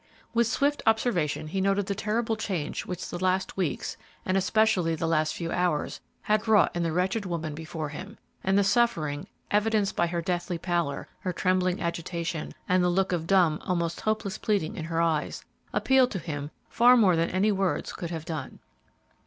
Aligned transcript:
With 0.33 0.47
swift 0.47 0.81
observation 0.87 1.45
he 1.49 1.61
noted 1.61 1.85
the 1.85 1.93
terrible 1.93 2.35
change 2.35 2.87
which 2.87 3.07
the 3.07 3.23
last 3.23 3.55
weeks, 3.55 3.97
and 4.25 4.35
especially 4.35 4.95
the 4.95 5.05
last 5.05 5.35
few 5.35 5.51
hours, 5.51 6.01
had 6.23 6.47
wrought 6.47 6.75
in 6.75 6.81
the 6.81 6.91
wretched 6.91 7.23
woman 7.23 7.53
before 7.53 7.89
him, 7.89 8.17
and 8.43 8.57
the 8.57 8.63
suffering, 8.63 9.27
evidenced 9.51 9.95
by 9.95 10.07
her 10.07 10.19
deathly 10.23 10.57
pallor, 10.57 11.07
her 11.19 11.31
trembling 11.31 11.79
agitation, 11.79 12.51
and 12.67 12.83
the 12.83 12.89
look 12.89 13.11
of 13.11 13.27
dumb, 13.27 13.59
almost 13.63 14.01
hopeless 14.01 14.39
pleading 14.39 14.75
in 14.75 14.85
her 14.85 15.01
eyes, 15.03 15.45
appealed 15.71 16.09
to 16.09 16.17
him 16.17 16.49
far 16.67 16.97
more 16.97 17.15
than 17.15 17.29
any 17.29 17.51
words 17.51 17.93
could 17.93 18.09
have 18.09 18.25
done. 18.25 18.57